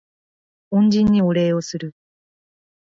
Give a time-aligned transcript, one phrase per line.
[0.71, 1.93] 恩人にお礼をする